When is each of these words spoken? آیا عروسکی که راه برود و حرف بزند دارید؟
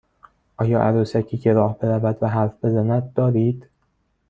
آیا 0.57 0.81
عروسکی 0.83 1.37
که 1.37 1.53
راه 1.53 1.77
برود 1.79 2.17
و 2.21 2.29
حرف 2.29 2.65
بزند 2.65 3.13
دارید؟ 3.13 3.69